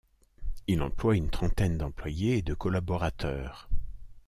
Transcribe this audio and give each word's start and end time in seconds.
Il 0.65 0.81
emploie 0.81 1.15
une 1.15 1.29
trentaine 1.29 1.77
d'employés 1.77 2.37
et 2.37 2.41
de 2.41 2.55
collaborateurs. 2.55 3.69